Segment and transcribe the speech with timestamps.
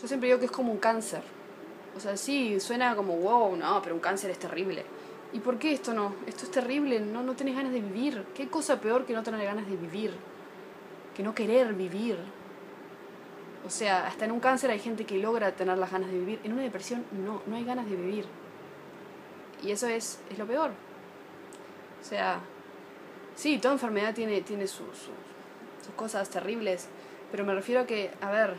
[0.00, 1.22] Yo siempre digo que es como un cáncer.
[1.96, 4.84] O sea, sí, suena como wow, no, pero un cáncer es terrible.
[5.32, 6.14] ¿Y por qué esto no?
[6.26, 8.24] Esto es terrible, no, no tenés ganas de vivir.
[8.34, 10.12] ¿Qué cosa peor que no tener ganas de vivir?
[11.14, 12.18] Que no querer vivir.
[13.66, 16.40] O sea, hasta en un cáncer hay gente que logra tener las ganas de vivir.
[16.44, 18.26] En una depresión no, no hay ganas de vivir.
[19.62, 20.70] Y eso es, es lo peor.
[22.00, 22.40] O sea,
[23.34, 25.08] sí, toda enfermedad tiene, tiene sus,
[25.84, 26.86] sus cosas terribles,
[27.32, 28.54] pero me refiero a que, a ver,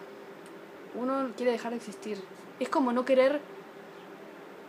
[0.98, 2.18] uno quiere dejar de existir.
[2.60, 3.40] Es como no querer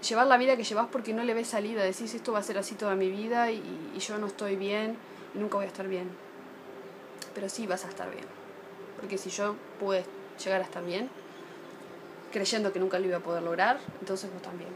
[0.06, 1.82] llevar la vida que llevas porque no le ves salida.
[1.82, 3.62] Decís, esto va a ser así toda mi vida y,
[3.98, 4.96] yo no estoy bien
[5.34, 6.08] y nunca voy a estar bien.
[7.34, 8.26] Pero sí vas a estar bien.
[9.00, 10.04] Porque si yo pude
[10.42, 11.08] llegar a estar bien,
[12.32, 14.70] creyendo que nunca lo iba a poder lograr, entonces vos también.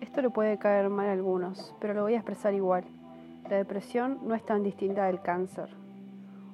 [0.00, 2.84] Esto le puede caer mal a algunos, pero lo voy a expresar igual.
[3.48, 5.79] La depresión no es tan distinta del cáncer.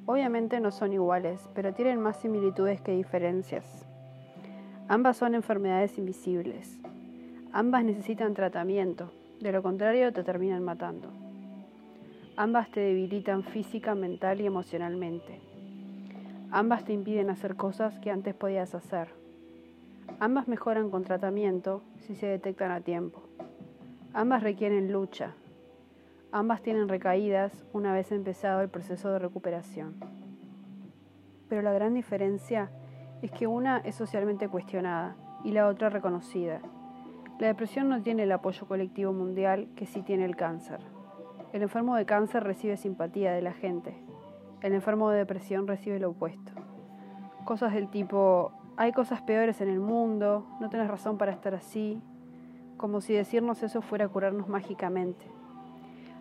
[0.06, 3.86] Obviamente no son iguales, pero tienen más similitudes que diferencias.
[4.88, 6.78] Ambas son enfermedades invisibles.
[7.52, 11.10] Ambas necesitan tratamiento, de lo contrario te terminan matando.
[12.36, 15.40] Ambas te debilitan física, mental y emocionalmente.
[16.52, 19.08] Ambas te impiden hacer cosas que antes podías hacer.
[20.20, 23.22] Ambas mejoran con tratamiento si se detectan a tiempo.
[24.12, 25.34] Ambas requieren lucha.
[26.36, 29.94] Ambas tienen recaídas una vez empezado el proceso de recuperación.
[31.48, 32.70] Pero la gran diferencia
[33.22, 36.60] es que una es socialmente cuestionada y la otra reconocida.
[37.38, 40.80] La depresión no tiene el apoyo colectivo mundial que sí tiene el cáncer.
[41.54, 43.96] El enfermo de cáncer recibe simpatía de la gente.
[44.60, 46.52] El enfermo de depresión recibe lo opuesto.
[47.46, 51.98] Cosas del tipo, hay cosas peores en el mundo, no tienes razón para estar así,
[52.76, 55.34] como si decirnos eso fuera curarnos mágicamente.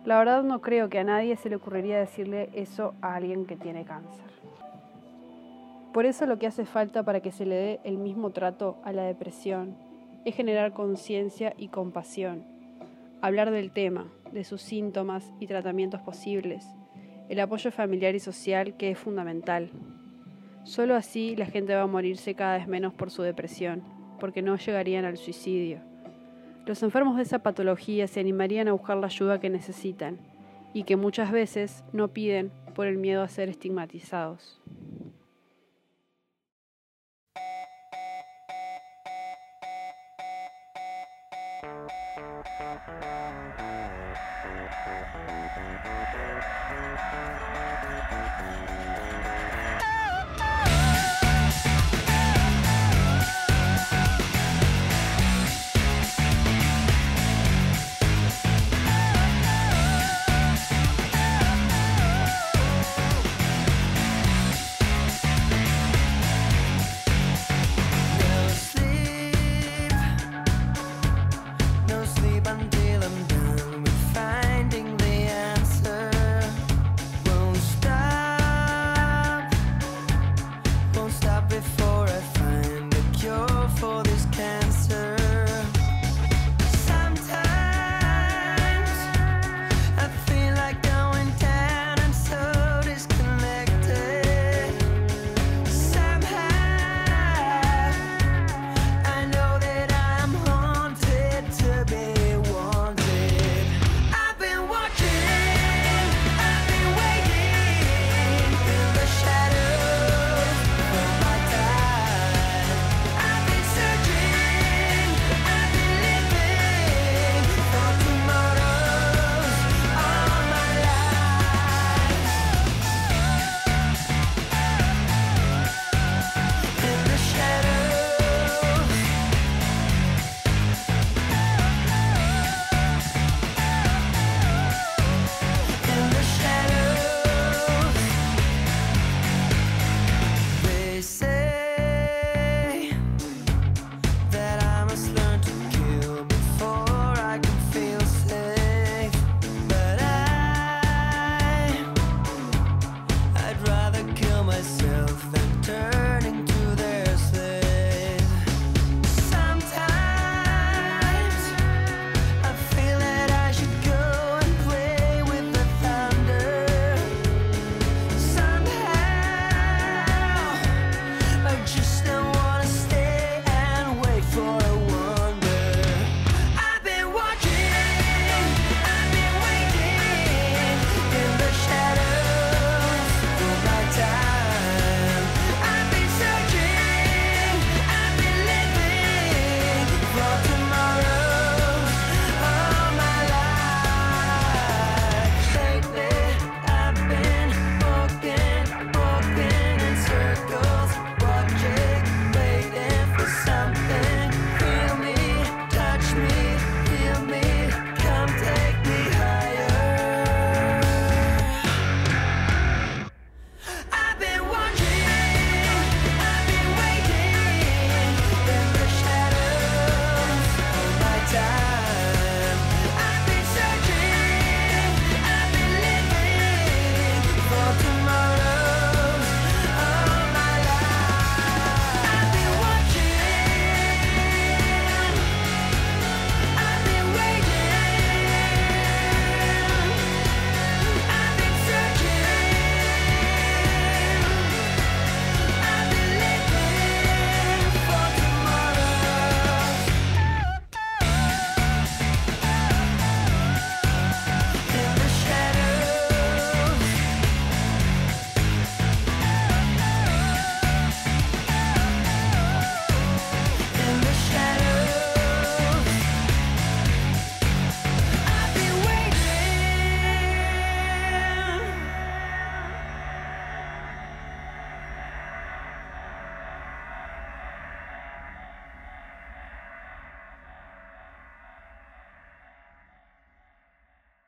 [0.06, 3.56] La verdad no creo que a nadie se le ocurriría decirle eso a alguien que
[3.56, 4.24] tiene cáncer.
[5.92, 8.92] Por eso lo que hace falta para que se le dé el mismo trato a
[8.92, 9.76] la depresión
[10.24, 12.44] es generar conciencia y compasión,
[13.20, 16.64] hablar del tema, de sus síntomas y tratamientos posibles,
[17.28, 19.70] el apoyo familiar y social que es fundamental.
[20.62, 23.82] Solo así la gente va a morirse cada vez menos por su depresión,
[24.20, 25.80] porque no llegarían al suicidio.
[26.66, 30.18] Los enfermos de esa patología se animarían a buscar la ayuda que necesitan
[30.74, 34.60] y que muchas veces no piden por el miedo a ser estigmatizados.